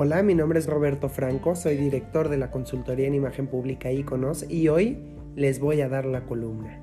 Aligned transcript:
Hola, 0.00 0.22
mi 0.22 0.36
nombre 0.36 0.60
es 0.60 0.66
Roberto 0.68 1.08
Franco, 1.08 1.56
soy 1.56 1.76
director 1.76 2.28
de 2.28 2.36
la 2.36 2.52
consultoría 2.52 3.08
en 3.08 3.16
imagen 3.16 3.48
pública 3.48 3.90
Iconos 3.90 4.48
y 4.48 4.68
hoy 4.68 4.96
les 5.34 5.58
voy 5.58 5.80
a 5.80 5.88
dar 5.88 6.04
la 6.04 6.24
columna. 6.24 6.80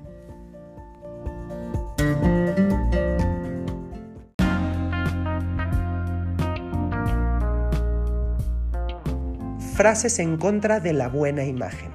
Frases 9.74 10.18
en 10.18 10.36
contra 10.36 10.80
de 10.80 10.92
la 10.92 11.08
buena 11.08 11.46
imagen. 11.46 11.92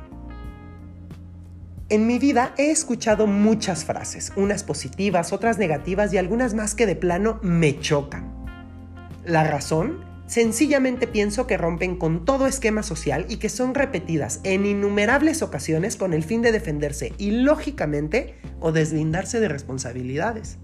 En 1.89 2.07
mi 2.07 2.17
vida 2.17 2.55
he 2.57 2.71
escuchado 2.71 3.27
muchas 3.27 3.85
frases, 3.85 4.33
unas 4.35 4.63
positivas, 4.63 5.33
otras 5.33 5.59
negativas 5.59 6.11
y 6.13 6.17
algunas 6.17 6.55
más 6.55 6.73
que 6.73 6.87
de 6.87 6.95
plano 6.95 7.37
me 7.43 7.79
chocan. 7.79 8.33
La 9.23 9.43
razón 9.43 10.09
Sencillamente 10.31 11.07
pienso 11.07 11.45
que 11.45 11.57
rompen 11.57 11.97
con 11.97 12.23
todo 12.23 12.47
esquema 12.47 12.83
social 12.83 13.25
y 13.27 13.35
que 13.35 13.49
son 13.49 13.75
repetidas 13.75 14.39
en 14.45 14.65
innumerables 14.65 15.41
ocasiones 15.41 15.97
con 15.97 16.13
el 16.13 16.23
fin 16.23 16.41
de 16.41 16.53
defenderse 16.53 17.11
ilógicamente 17.17 18.35
o 18.61 18.71
deslindarse 18.71 19.41
de 19.41 19.49
responsabilidades. 19.49 20.57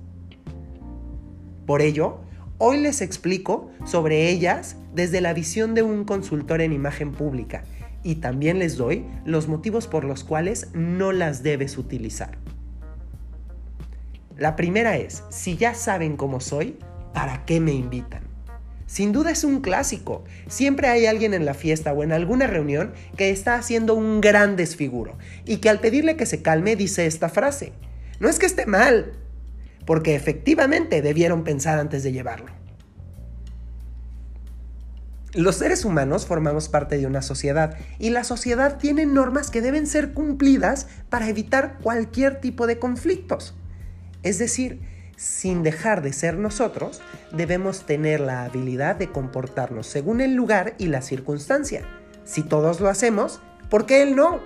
Por 1.66 1.82
ello, 1.82 2.22
hoy 2.60 2.78
les 2.78 3.02
explico 3.02 3.70
sobre 3.84 4.30
ellas 4.30 4.78
desde 4.96 5.20
la 5.20 5.34
visión 5.34 5.76
de 5.76 5.84
un 5.84 6.06
consultor 6.06 6.62
en 6.62 6.72
imagen 6.72 7.12
pública 7.12 7.66
y 8.04 8.16
también 8.16 8.60
les 8.60 8.78
doy 8.78 9.06
los 9.26 9.50
motivos 9.50 9.88
por 9.88 10.06
los 10.06 10.24
cuales 10.24 10.70
no 10.76 11.12
las 11.12 11.44
debes 11.44 11.78
utilizar. 11.78 12.38
La 14.38 14.56
primera 14.56 14.96
es, 14.96 15.26
si 15.30 15.58
ya 15.58 15.74
saben 15.74 16.16
cómo 16.16 16.40
soy, 16.40 16.80
¿para 17.14 17.44
qué 17.44 17.60
me 17.60 17.74
invitan? 17.74 18.27
Sin 18.88 19.12
duda 19.12 19.32
es 19.32 19.44
un 19.44 19.60
clásico. 19.60 20.24
Siempre 20.48 20.88
hay 20.88 21.06
alguien 21.06 21.34
en 21.34 21.46
la 21.46 21.54
fiesta 21.54 21.94
o 21.94 22.04
en 22.04 22.14
alguna 22.14 22.48
reunión 22.48 22.94
que 23.18 23.30
está 23.30 23.56
haciendo 23.56 23.94
un 23.94 24.22
gran 24.22 24.56
desfiguro 24.56 25.18
y 25.46 25.58
que 25.58 25.70
al 25.70 25.82
pedirle 25.82 26.16
que 26.16 26.26
se 26.26 26.42
calme 26.42 26.76
dice 26.76 27.06
esta 27.06 27.30
frase. 27.30 27.74
No 28.20 28.30
es 28.30 28.40
que 28.40 28.46
esté 28.46 28.66
mal, 28.66 29.14
porque 29.86 30.16
efectivamente 30.16 31.02
debieron 31.02 31.44
pensar 31.44 31.78
antes 31.78 32.02
de 32.02 32.14
llevarlo. 32.14 32.48
Los 35.34 35.58
seres 35.58 35.84
humanos 35.84 36.26
formamos 36.26 36.70
parte 36.70 36.98
de 36.98 37.06
una 37.06 37.22
sociedad 37.22 37.78
y 38.00 38.10
la 38.10 38.24
sociedad 38.24 38.78
tiene 38.78 39.06
normas 39.06 39.52
que 39.52 39.62
deben 39.62 39.86
ser 39.86 40.14
cumplidas 40.14 40.88
para 41.10 41.28
evitar 41.28 41.78
cualquier 41.84 42.40
tipo 42.40 42.66
de 42.66 42.80
conflictos. 42.80 43.54
Es 44.24 44.40
decir, 44.40 44.80
sin 45.18 45.64
dejar 45.64 46.04
de 46.04 46.14
ser 46.14 46.38
nosotros, 46.38 47.02
debemos 47.32 47.86
tener 47.86 48.22
la 48.22 48.46
habilidad 48.46 48.96
de 48.96 49.12
comportarnos 49.12 49.88
según 49.88 50.22
el 50.22 50.36
lugar 50.36 50.76
y 50.78 50.88
la 50.88 51.02
circunstancia. 51.02 51.82
Si 52.24 52.44
todos 52.44 52.80
lo 52.80 52.88
hacemos, 52.88 53.42
¿por 53.70 53.86
qué 53.88 54.04
él 54.04 54.16
no? 54.16 54.40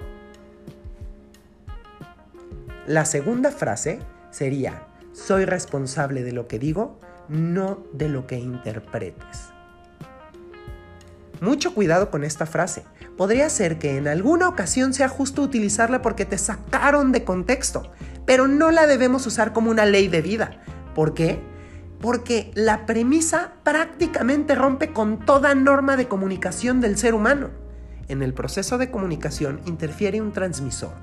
La 2.88 3.06
segunda 3.06 3.52
frase 3.52 4.00
sería, 4.32 4.88
soy 5.14 5.46
responsable 5.46 6.24
de 6.24 6.32
lo 6.32 6.48
que 6.48 6.58
digo, 6.58 6.98
no 7.28 7.84
de 7.92 8.08
lo 8.08 8.26
que 8.26 8.38
interpretes. 8.40 9.52
Mucho 11.42 11.74
cuidado 11.74 12.12
con 12.12 12.24
esta 12.24 12.46
frase. 12.46 12.84
Podría 13.18 13.50
ser 13.50 13.78
que 13.78 13.98
en 13.98 14.08
alguna 14.08 14.48
ocasión 14.48 14.94
sea 14.94 15.10
justo 15.10 15.42
utilizarla 15.42 16.02
porque 16.02 16.24
te 16.24 16.38
sacaron 16.38 17.12
de 17.12 17.24
contexto, 17.24 17.92
pero 18.26 18.48
no 18.48 18.72
la 18.72 18.88
debemos 18.88 19.26
usar 19.28 19.54
como 19.54 19.72
una 19.72 19.86
ley 19.86 20.08
de 20.08 20.22
vida. 20.22 20.62
¿Por 20.96 21.14
qué? 21.14 21.40
Porque 22.00 22.52
la 22.56 22.86
premisa 22.86 23.54
prácticamente 23.64 24.56
rompe 24.56 24.92
con 24.92 25.20
toda 25.20 25.56
norma 25.56 25.98
de 25.98 26.08
comunicación 26.08 26.82
del 26.82 26.98
ser 26.98 27.14
humano. 27.14 27.50
En 28.08 28.22
el 28.22 28.34
proceso 28.34 28.78
de 28.78 28.92
comunicación 28.92 29.62
interfiere 29.66 30.22
un 30.22 30.34
transmisor, 30.34 30.94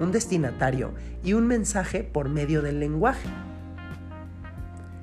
un 0.00 0.12
destinatario 0.12 0.92
y 1.22 1.32
un 1.32 1.46
mensaje 1.46 2.02
por 2.04 2.28
medio 2.28 2.62
del 2.62 2.80
lenguaje. 2.80 3.28